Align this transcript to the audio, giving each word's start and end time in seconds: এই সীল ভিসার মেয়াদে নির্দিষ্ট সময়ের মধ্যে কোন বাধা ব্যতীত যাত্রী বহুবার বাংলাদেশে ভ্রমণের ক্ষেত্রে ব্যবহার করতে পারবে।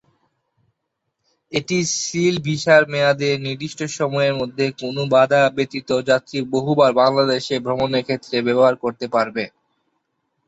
এই 1.51 1.63
সীল 1.99 2.35
ভিসার 2.45 2.83
মেয়াদে 2.91 3.29
নির্দিষ্ট 3.45 3.79
সময়ের 3.97 4.35
মধ্যে 4.41 4.65
কোন 4.81 4.95
বাধা 5.13 5.41
ব্যতীত 5.55 5.89
যাত্রী 6.09 6.37
বহুবার 6.53 6.91
বাংলাদেশে 7.01 7.55
ভ্রমণের 7.65 8.05
ক্ষেত্রে 8.07 8.37
ব্যবহার 8.47 8.75
করতে 8.83 9.05
পারবে। 9.15 9.43